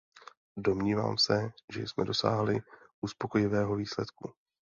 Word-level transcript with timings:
Domnívám 0.57 1.17
se, 1.17 1.51
že 1.73 1.81
jsme 1.87 2.05
dosáhli 2.05 2.59
uspokojivého 3.01 3.75
výsledku. 3.75 4.33